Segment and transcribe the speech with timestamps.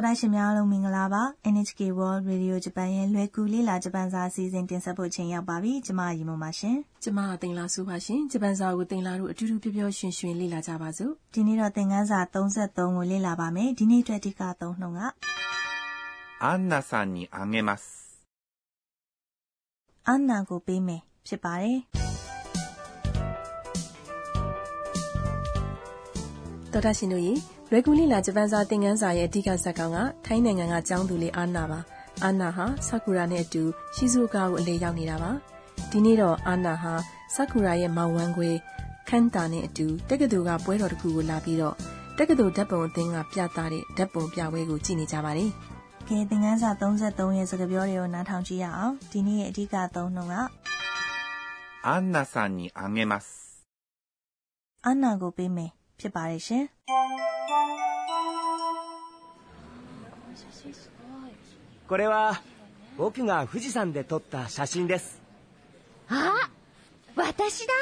[0.00, 1.22] ာ်တာရှင်များအားလုံးမင်္ဂလာပါ
[1.54, 15.00] NHK World Radio Japan ရဲ့လွယ်ကူလေးလာဂျပန်စာအစီအစဉ်တင်ဆက်ဖို့ချိန်ရောက်ပါပြီကျမရီမပါရှင်ကျမတင်လာဆိုပါရှင်ဂျပန်စာကိုတင်လာတို့အတူတူပြောပြောရွှင်ရွှင်လေ့လာကြပါစို့ဒီနေ့တော့သင်ခန်းစာ33ကိုလေ့လာပါမယ်ဒီနေ့အတွက်အဓိကသုံးနှုန်းက
[16.38, 17.82] アンナさんにあげます
[20.08, 21.78] アンナကိုပေးမယ်ဖြစ်ပါတယ်
[26.72, 27.32] တော်တာရှင်တို့ရေ
[27.70, 31.80] လွယ်ကူလေးလာဂျပန်စာသင်ခန်းစာရဲ့အဓိကဇာတ်ကောင်ကထိုင်းနိုင်ငံကကျောင်းသူလေးအာနာပါ
[32.24, 33.62] အာနာဟာဆာကူရာနဲ့အတူ
[33.94, 35.30] ရှီဇူကာကိုအလေရောက်နေတာပါ
[35.90, 36.94] ဒီနေ့တော့အာနာဟာ
[37.34, 38.50] ဆာကူရာရဲ့မောင်ဝမ်းခွေ
[39.08, 41.74] ခန်တာနဲ့အတူတက္ကသိုလ်ကပွဲတော်တစ်ခုကိုလာပြီးတော့
[42.18, 45.50] တက္ကသိုလ်ဓာတ်ပုံအသင်းကပြသတဲ့ဓာတ်ပုံပြပွဲကိုကြည့်နေကြပါတယ်
[46.08, 50.36] ကဲသင်ခန်းစာ33ရဲ့စကားပြောတွေကိုနားထောင်ကြည့်ရအောင်ဒီနေ့ရဲ့အဓိကသုံးနှုန်းက
[51.88, 53.26] アンナさんにあげます
[54.82, 56.64] アンナကိုပေးမယ်ဖြစ်ပါတယ်ရှင်
[61.90, 62.42] これは
[62.96, 65.20] 僕が富士山で撮った写真です
[66.08, 66.50] あ
[67.14, 67.72] 私だ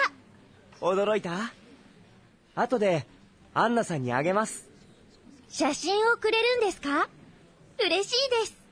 [0.81, 1.53] 驚いた
[2.55, 3.07] 後で
[3.55, 4.69] アンナさんにあげます
[5.49, 7.09] 写真をくれるんですか
[7.79, 8.65] 嬉しいです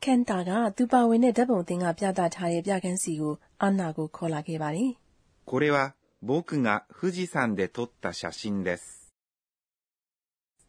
[0.00, 4.96] ケンタがသူပါဝင်တဲ့ဓာတ်ပုံသင်ကပြသထားတဲ့ပြကန်းစီကိုအန်နာကိုခေါ်လာခဲ့ပါတယ်
[5.44, 9.03] これは僕が富士山で撮った写真です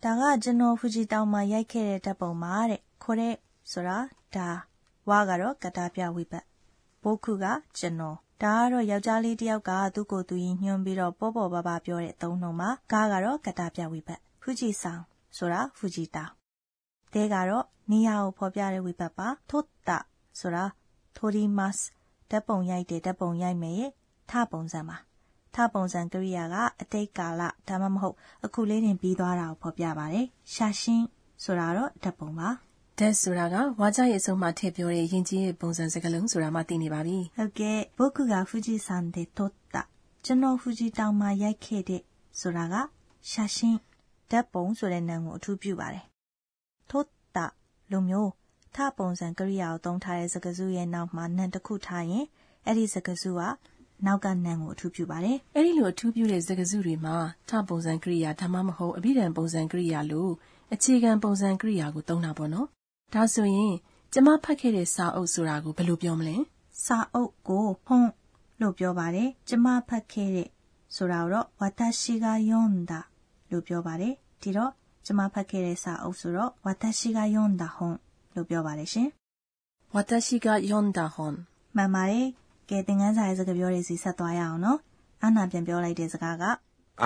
[0.06, 3.30] ဒါကကျွန်တော်ဖူဂျီတောင်မှာရိုက်ခဲ့တဲ့ဓာတ်ပုံပါတဲ့ခိုရဲ
[3.72, 3.98] ဆိုတာ
[4.34, 4.48] ဒါ
[5.08, 6.44] ဝါကတော့ကတာပြဝိပတ်
[7.02, 7.44] ဘိုခုက
[7.78, 15.02] ကျွန်တော်ဒါကတော့ယောက်ျားလေးတယောက်ကသူ့ကိုယ်သူရင်ညွှန်းပြီးတော့ပေါ်ပေါ်ပါပါပြောတဲ့အသုံးနှုန်းမှာကားကတော့ကတာပြဝိပတ်ဖူဂျီဆောင်
[15.36, 16.32] ဆိုတာဖူဂျီတောင်
[17.12, 19.98] တဲကတော့နေရာကိုဖော်ပြတဲ့ဝိပတ်ပါထို့တာ
[20.40, 20.64] ဆိုတာ
[21.16, 21.74] ထိုရီမတ်
[22.30, 23.92] ဓာတ်ပုံရိုက်တဲ့ဓာတ်ပုံရိုက်မယ်ရဲ့
[24.30, 25.05] ထပုံစံပါ
[25.55, 28.15] ထပုံစံကရိယာကအတိတ်ကာလဒါမှမဟုတ်
[28.45, 31.05] အခုလေးတင်ပြီးသွားတာကိုဖော်ပြပါတယ်။ရှာရှင်း
[31.43, 32.49] ဆိုတာတော့ဓာတ်ပုံပါ။
[32.99, 39.75] ဓာတ်ဆိုတာကဝါကြရဲ့အဆုံးမှထည့်ပြောတဲ့ယဉ်ကျေးပုံစံစကားလုံးဆိုတာမှသိနေပါပြီ။ဟုတ်ကဲ့။僕が富士山で撮った
[40.25, 42.01] ကျွန်တော်富士တောင်မှာရိုက်ခဲ့တဲ့
[42.39, 42.75] ဆိုတာက
[43.29, 43.79] ရှာရှင်း
[44.31, 46.03] ဓာတ်ပုံဆိုတဲ့နာမ်ကိုအထူးပြုပါတယ်။
[46.89, 47.05] 撮っ
[47.35, 47.45] た
[47.91, 48.31] လိုမျိုး
[48.75, 52.25] ထပုံစံကရိယာကိုသုံးထားတဲ့စကားစုရဲ့နောက်မှာနာမ်တစ်ခုထားရင်
[52.65, 53.41] အဲ့ဒီစကားစုက
[54.04, 57.16] နောက်ကနံကိုအထူးပြုပါတယ်။အဲဒီလိုအထူးပြုတဲ့စကားစုတွေမှာ
[57.48, 60.32] ထပုံစံကရိယာဒါမှမဟုတ်အဘိဓမ္မာပုံစံကရိယာလို့
[60.74, 62.66] အခြေခံပုံစံကရိယာကိုသုံးတာပေါ့နော်။
[63.14, 63.74] ဒါဆိုရင်
[64.12, 66.36] ကျမဖတ်ခဲ့တဲ့စာအုပ်ဆိုတာကိုဘယ်လိုပြောမလဲ။
[66.84, 68.08] စာအုပ်ကိုဖုံး
[68.60, 70.48] လို့ပြောပါတယ်။ကျမဖတ်ခဲ့တဲ့
[70.96, 73.00] ဆိုတာတော့ဝတာရှိကယွန်ဒါ
[73.50, 74.72] လို့ပြောပါတယ်။ဒီတော့
[75.06, 77.96] ကျမဖတ်ခဲ့တဲ့စာအုပ်ဆိုတော့ဝတာရှိကယွန်ဒါဟွန်
[78.34, 79.08] လို့ပြောပါတယ်ရှင်။
[79.94, 81.34] ဝတာရှိကယွန်ဒါဟွန်
[81.76, 82.26] မှန်ပါတယ်။
[82.69, 84.79] ကဲသင်ခန်းစာရဲ့စကားပြောတွေစီဆက်သွားရအောင်နော်
[85.23, 86.43] အနာပြန်ပြောလိုက်တဲ့စကားက
[87.03, 87.05] あ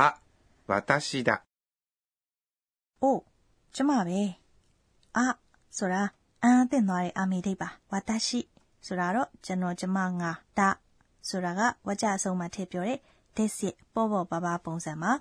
[0.71, 1.29] 私だ
[3.01, 3.21] အိုး
[3.75, 4.21] ကျမပဲ
[5.17, 5.19] あ
[5.77, 6.01] ဆိုတာ
[6.43, 8.39] အန်အသင့်သွားတဲ့အာမေဒိတ်ပါဝါတရှိ
[8.85, 10.69] ဆိုတာတော့ကျွန်တော်ကျမငါဒါ
[11.29, 12.99] ဆိုတာကဝကြအဆုံးမှထည့်ပြောတဲ့
[13.35, 15.11] this ရဲ့ပေါ်ပေါ်ပါပါပုံစံပါ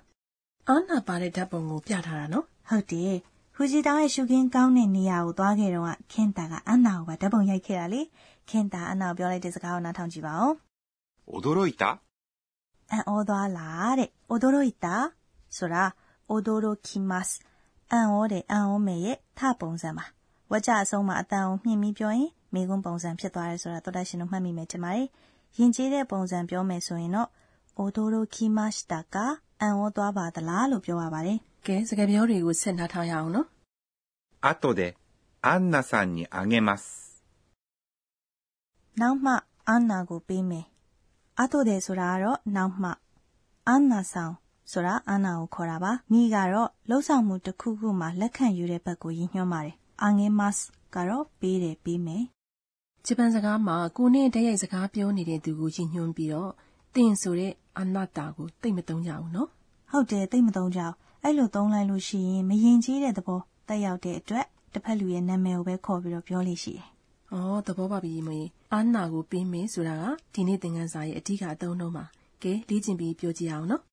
[0.67, 3.15] အာနာပါတဲ့ဓာတ်ပုံကိုပြထားတာနော်ဟုတ်တယ်
[3.59, 8.01] ဖူဂျီတောင်ရဲ့ရှုခင်းကောင်းတဲ့နေရာကိုသွားခဲ့တော့ခင်တာကအန်နာကိုပါဓာတ်ပုံရိုက်ခဲ့တာလေ
[8.49, 10.49] ခင်တာအနောက်ပြောလိုက်တဲ့စကားကိုနားထောင်ကြည့်ပါဦး
[11.31, 11.83] 驚いた
[12.91, 14.85] အံ့ဩသွားလားတဲ့驚いた
[15.57, 15.83] ဆိုတာ
[16.31, 17.29] 驚きます
[17.91, 20.05] အံ့ဩတယ်အံ့ဩမယ်ရဲ့ထပုံစံပါ
[20.51, 25.07] ဝကြအဆုံးမှာအတန်ကိုမြင့်ပြီးပြောရင်မိကုန်းပုံစံဖြစ်သွားတယ်ဆိုတာတော်တရှင်တို့မှတ်မိမယ်ထင်ပါတယ်
[25.57, 27.29] ယဉ်ကျေးတဲ့ပုံစံပြောမယ်ဆိုရင်တော့
[27.77, 29.15] 驚きましたか
[29.61, 33.47] အံ့ဩသွားပါသလားလို့ပြောရပါတယ် ကဲစကားပြောတွေကိုဆက်နှားထားရအောင်နော်
[34.47, 34.95] 後で
[35.41, 37.23] アンナさんにあげます
[39.01, 39.31] နောက်မှ
[39.67, 40.65] အန်နာကိုပေးမယ်။
[41.39, 42.89] အတိုတယ်ဆိုတာကတော့နောက်မှ
[43.67, 44.33] အန်နာဆောင်
[44.71, 50.55] ဆိုတာအန်နာကိုခေါ်တာပါ။နီကတော့လှုပ်ဆောင်မှုတစ်ခုခုမှာလက်ခံယူတဲ့ဘက်ကိုရည်ညွှန်းပါတယ်။အငင်းမတ်
[50.95, 52.23] ကတော့ပေးတယ်ပေးမယ်။
[53.05, 56.51] ဂျပန်စကားမှာကိုနဲ့တရိုက်စကားပြောနေတဲ့သူကိုရည်ညွှန်းပြီးတော့
[56.95, 59.49] တင်ဆိုတဲ့အနတ္တာကိုသိမသုံးကြဘူးနော်။
[59.91, 60.93] ဟုတ်တယ်သိမသုံးကြဘူး။
[61.23, 66.87] အဲ့လိုသုံးလိုက်လို့ရှိရင်မရင်ကြီးတဲ့သဘောတက်ရောက်တဲ့အတွက်တစ်ဖက်လူရဲ့နာမည်ကိုပဲခေါ်ပြီးတော့ပြောလို့ရှိတယ်။
[67.33, 70.03] အော်သဘောပါပြီမင်း။အာနာကိုပေးမယ်ဆိုတာက
[70.33, 72.05] ဒီနေ့သင်ခန်းစာရဲ့အဓိကအသုံးတော့မှာ။
[72.43, 73.81] ကဲလေ့ကျင့်ပြီးပြောကြည့်အောင်နော်။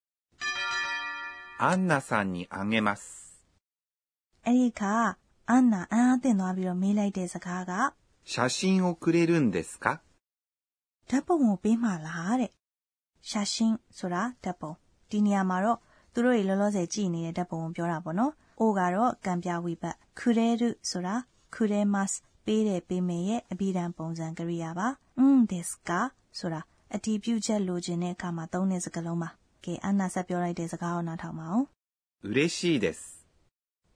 [1.63, 3.03] アンナさんにあげます။
[4.45, 4.93] အဲ့ဒီခါ
[5.49, 7.73] အန်နာအန်အသင့်သွားပြီးတော့မေးလိုက်တဲ့စကားက
[8.31, 9.85] 写真をくれるんですか
[11.09, 12.51] ဓာတ်ပုံကိုပေးမှလားတဲ့။
[13.29, 13.55] 写真
[13.97, 14.71] ဆိုတာဓာတ်ပုံ
[15.09, 15.79] ဒီနေရာမှာတော့
[16.13, 21.15] သူတို့တွေလောလောဆယ်ကြည့်နေတဲ့ဓာတ်ပုံကိုပြောတာပေါ့နော်။အိုကတော့ကံပြဝိပတ်ခူရဲရုဆိုတာ
[21.53, 22.09] ခူရဲမတ်
[22.45, 24.87] ပေးတယ်ပေးမယ်ရဲ့အပြီးတန်ပုံစံကရိယာပါ။
[25.21, 25.91] um this က
[26.39, 26.61] ဆိုတာ
[26.95, 29.29] အတီးပြုချက်လိုချင်တဲ့အခါမှာသုံးတဲ့စကားလုံးပါ။
[29.65, 31.65] ကဲအနာဆက်ပြောလိုက်တဲ့စကားကိုနားထောင်ပါအောင်
[32.33, 32.99] 嬉しいです。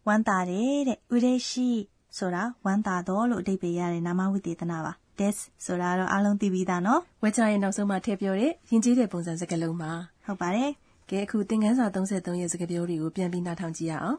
[0.08, 1.70] ဝမ်းသာတယ်တဲ့ဥရေရှိ
[2.18, 9.92] ဆိုတာဝမ်းသာတော်လို့အဓိပ္ပာယ်ရတဲ့နာမဝိသေသနာပါ this ဆိုတာတော့အားလုံးသိပြီးသားနော် ဝက်ကြရဲ့နောက်ဆုံးမှထည့်ပြောတဲ့ယဉ်ကျေးတဲ့ပုံစံစကားလုံးပါ
[10.26, 10.72] ဟုတ်ပါတယ်
[11.10, 14.18] ကဲအခုသင်ခန်းစာ33ရဲ့စကားပြောတွေကိုပြန်ပြီးနားထောင်ကြည့်ရအောင်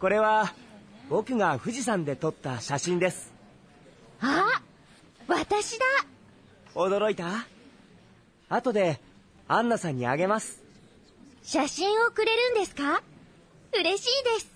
[0.00, 0.54] これは
[1.08, 3.32] 僕が富士山で撮った写真です
[4.20, 4.62] あ
[5.26, 5.84] 私だ
[6.74, 7.46] 驚いた
[8.48, 9.00] 後で
[9.48, 10.62] アンナさんにあげます
[11.42, 13.02] 写真をくれるんですか
[13.72, 14.50] 嬉しいです。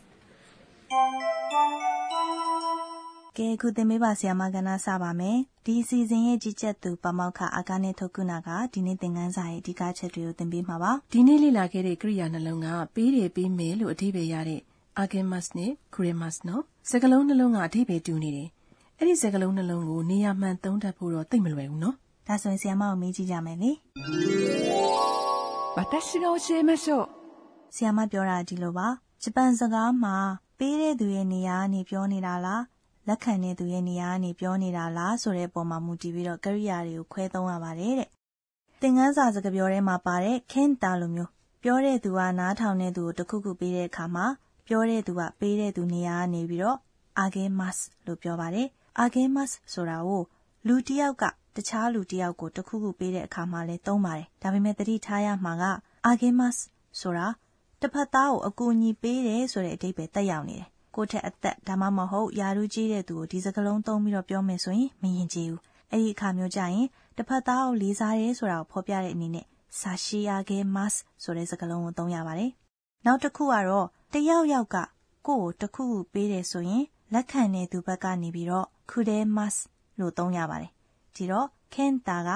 [3.36, 14.60] ကဲအခုသင်ပေးပါဆရာမကနာစပါမယ်ဒီအစီအစဉ်ရဲ့ကြီးကြပ်သူပမောက္ခအာကာနေထုတ်ကုနာကဒီနေ့သင်ခန်းစာရဲ့အဓိကချက်တွေကိုသင်ပေးမှာပါ ဒီနေ့လေ့လာခဲ့တဲ့ကရိယာနှလုံးကပေးတယ်ပေးမယ်လို့အဓိပ္ပာယ်ရတဲ့
[15.02, 18.48] agemas နဲ့ cremas နော်စကားလုံးနှလုံးကအဓိပ္ပာယ်တူနေတယ်
[18.98, 21.96] အဲ့ဒီစကားလုံးနှလုံးကိုနေရာမှန်သုံးတတ်ဖို့တော့သိပ်မလွယ်ဘူးနော်
[22.26, 23.70] ဒါဆိုရင်ဆရာမကိုမေးကြည့်ကြမယ်လေ
[25.76, 27.08] 私が教えましょう。
[27.74, 28.86] ဆရာမပြောတာဒီလိုပါ
[29.22, 30.16] ဂျပန်စကားမှာ
[30.58, 32.62] ပေးတဲ့သူရဲ့နေရာကနေပြောနေတာလား
[33.07, 38.09] လက်ခံတဲ့သူရဲ့နေရာကနေပြောနေတာလားဆိုတဲ့ပုံမှာမူတည်ပြီးတော့ကရိယာတွေကိုခွဲသုံးရပါတယ်တဲ့
[38.81, 41.31] သင်ခန်းစာစကားပြောထဲမှာပါတဲ့ခင်တာလိုမျိုး
[41.63, 44.25] ပြောတဲ့သူကနားထောင်တဲ့သူကိုတစ်ခုခုပေးတဲ့အခါမှာ
[44.67, 46.77] ပြောတဲ့သူကပေးတဲ့သူနေရာကနေပြီးတော့
[47.23, 48.67] agemas လို့ပြောပါတယ်
[49.03, 50.23] agemas ဆိုတာကို
[50.67, 51.23] လူတစ်ယောက်က
[51.55, 55.65] တခြားလူတစ်ယောက်ကိုတစ်ခုခုပေးတဲ့အခါမှာလည်းသုံးပါတယ်ဒါပေမဲ့သတိထားရမှာက
[56.11, 56.57] agemas
[56.99, 57.27] ဆိုတာ
[57.81, 65.61] တစ်ဖက်သားကိုအကူအညီပေးတယ်ဆိုတဲ့အဓိပ္ပာယ်တက်ရောက်နေတယ် ကိုယ့်ထက်အသက်ဒါမှမဟုတ်ယာရုကြီးတဲ့သူကိုဒီစကားလုံးသုံးပြီးတော့ပြောမယ်ဆိုရင်မယဉ်ကျေးဘူး
[65.91, 66.85] အဲ့ဒီအခါမျိုးကြရင်
[67.17, 69.45] တစ်ဖက်သားကိုလေးစားရဲဆိုတာကိုဖော်ပြတဲ့အနေနဲ့
[69.79, 72.51] sashiagemas ဆိုတဲ့စကားလုံးကိုသုံးရပါတယ်
[73.05, 74.91] နောက်တစ်ခုကတော့တယောက်ယောက်ကကိုယ့်
[75.27, 76.83] ကိုတစ်ခုခုပေးတယ်ဆိုရင်
[77.13, 79.55] လက်ခံတဲ့သူဘက်ကနေပြီးတော့ kudemas
[79.99, 80.71] လို့သုံးရပါတယ်
[81.15, 82.29] ဒီတော့ခင်တာက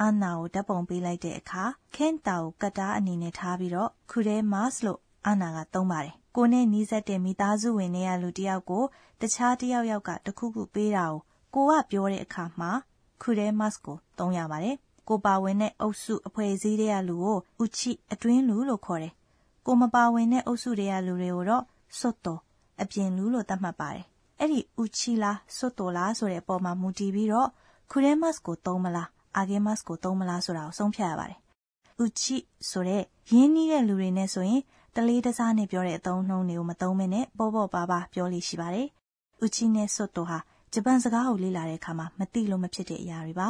[0.00, 1.62] အာနာကိုဓာတ်ပုံပေးလိုက်တဲ့အခါ
[1.94, 8.84] ခင်တာကိုကတ်တားအနေနဲ့ထားပြီးတော့ kudemas လို့အာနာကသုံးပါတယ် ကိုနဲ့နီးစပ်တဲ့မိသားစုဝင်တွေကလူတစ်ယောက်ကို
[9.20, 11.04] တခြားတစ်ယောက်ယောက်ကတစ်ခုခုပေးတာ
[11.54, 12.70] ကိုကိုကပြောတဲ့အခါမှာ
[13.22, 14.76] kudemas ကိုသုံးရပါတယ်
[15.08, 19.14] ကိုပါဝင်တဲ့အုပ်စုအဖွဲ့အစည်းတွေကလူကို uchi အတွင်းလူလို့ခေါ်တယ်
[19.66, 21.64] ကိုမပါဝင်တဲ့အုပ်စုတွေကလူတွေကိုတော့
[21.98, 22.34] sotto
[22.82, 24.06] အပြင်လူလို့သတ်မှတ်ပါတယ်
[24.38, 27.48] အဲ့ဒီ uchi လား sotto လားဆိုတဲ့အပေါ်မှာမူတည်ပြီးတော့
[27.90, 29.08] kudemas ကိုသုံးမလား
[29.40, 31.38] agemas ကိုသုံးမလားဆိုတာကိုဆုံးဖြတ်ရပါတယ်
[32.04, 32.36] uchi
[32.70, 34.62] ဆိုတဲ့ရင်းနှီးတဲ့လူတွေနဲ့ဆိုရင်
[34.95, 38.87] တလေးတစားနဲ့ပြောတဲ့အသုံးနှုန်းတွေကိုမသုံးမနဲ့ပေါ့ပေါ့ပါပါပြောလို့ရှိပါတယ်
[39.43, 40.39] uchi နဲ့ sotto ဟာ
[40.73, 43.49] ဂျပန်စကားကိုလေ့လာတဲ့အခါမှာမသိလို့မဖြစ်တဲ့အရာတွေပါ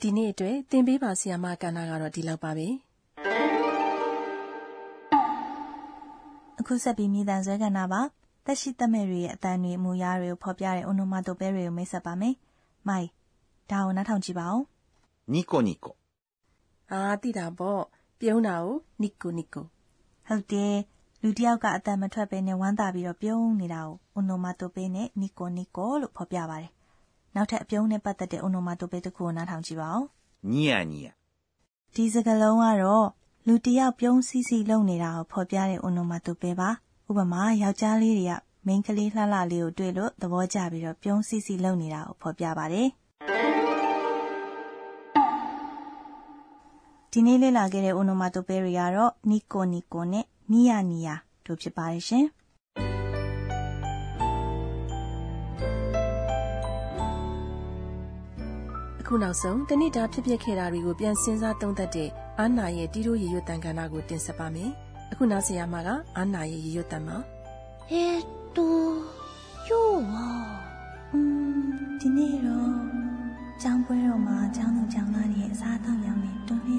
[0.00, 2.68] ဒီနေ့အတွက်သင်ပေးပါဆီယာမကန္နာကတော့ဒီလောက်ပါပဲ
[6.60, 8.00] အခုဆက်ပြီးမိသားဆွဲကဏ္ဍပါ
[8.46, 12.34] တက်ရှိတက်မဲ့တွေရဲ့အတန်တွေအမူအရာတွေကိုဖော်ပြတဲ့ onomatope တွေကိုမိတ်ဆက်ပါမယ်
[12.88, 13.08] မိုင်
[13.70, 14.60] ဒါကိုနားထောင်ကြည့်ပါဦး
[15.26, 15.96] ニコニコ。
[16.91, 17.81] အာတိတာပေါ့
[18.19, 19.65] ပြုံးတာကိုနီကိုနီကို
[20.27, 20.75] ဟုတ်တယ်
[21.23, 26.71] လူတယောက်ကအတန်မထွက်ပဲနဲ့ဝမ်းသာပြီးတော့ပြုံးနေတာကိုအွန်နိုမာတိုပေနဲ့နီကိုနီကိုလို့ဖော်ပြပါတယ်
[27.35, 30.03] နောက်ထပ်အပြုံးနဲ့ပတ်သက်တဲ့အွန်နိုမာတိုပေတစ်ခုကိုနားထောင်ကြည့်ပါဦး
[30.51, 31.11] ညီယာညီယာ
[31.95, 33.07] ဒီစကားလုံးကတော့
[33.47, 36.69] လူတယောက်ပြုံးစီစီလုပ်နေတာကိုဖော်ပြတဲ့အွန်နိုမာတိုပေပါ
[37.09, 38.33] ဥပမာယောက်ျားလေးတွေက
[38.65, 42.87] မိန်းကလေးလှလှလေးကိုတွေ့လို့သဘောကျပြီးတော့ပြုံးစီစီလုပ်နေတာကိုဖော်ပြပါတယ်
[47.12, 51.14] ဒီနေ့လေ့လာခဲ့တဲ့ onomatope တွေကတော့ nico nico နဲ့ niya niya
[51.46, 52.26] တို့ဖြစ်ပါတယ်ရှင်
[59.00, 64.70] အခုနောက်ဆုံးတနေ့တာဖြစ်ပျက်ခဲ့တာတွေကိုပြန်စဉ်းစားသုံးသပ်တဲ့အာနာရဲ့တီတို့ရေရွတ်တန်ကဏ္ဍကိုတင်ဆက်ပါမယ်
[65.12, 67.16] အခုနောက်ဆရာမကအာနာရဲ့ရေရွတ်တန်မှာ
[67.92, 68.26] えーっ
[68.56, 68.62] と、
[69.68, 69.72] 今日
[70.10, 70.14] は、
[71.12, 72.72] อืมဒီနေ့တော့
[73.62, 73.97] ကျောင်းပွဲ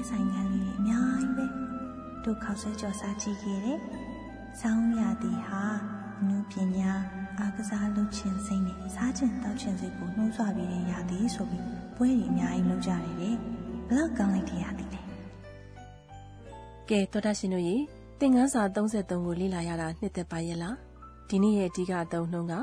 [0.00, 1.46] းလှဆိုင်ကလေးတွေအများကြီးပဲ
[2.24, 3.78] တို့ခောက်ဆွဲကြော်စားကြည့်ခဲ့တယ်။
[4.60, 5.62] ဆောင်းရာသီဟာ
[6.20, 6.92] အနုပညာ
[7.38, 11.64] အားကစားလုပ်ချင်စိတ်နဲ့စားချင်တောက်ချင်စိတ်ကိုနှိုးဆွပြီးတဲ့ရာသီဆိုပြီး
[11.96, 13.30] ပွဲတွေအများကြီးလုပ်ကြတယ်လေ။
[13.88, 15.00] ဘလောက်ကောင်းလိုက်တဲ့ရာသီလဲ
[16.88, 17.76] ကဲတော်တာရှင်တို့ရေ
[18.18, 20.76] သင်ခန်းစာ33ကိုလေ့လာရတာနှစ်သက်ပါရဲ့လား
[21.28, 22.54] ဒီနေ့ရဲ့အဓိကအသုံးနှုန်းက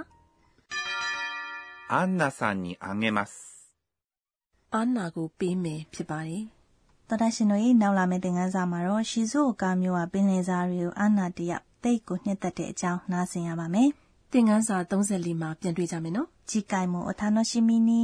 [1.94, 3.54] アンナさんにあげます。
[4.72, 6.57] အာနာကိုပေးမယ်ဖြစ်ပါတယ် ။
[7.09, 13.89] တော်တာရှင်တို့ရဲ့နောက်လာမယ့်သင်ခန်းစာမှာတော့ရှီဇိုကာမျိုးကပင်လယ်စာတွေကိုအာနာတယောက်တိတ်ကိုနှစ်သက်တဲ့အကြောင်းနားဆင်ရပါမယ်။
[14.33, 18.03] သင်ခန်းစာ34မှာပြန်တွေ့ကြမယ်နော်။ကြီးကိုင်မအထာနောရှိမီနီ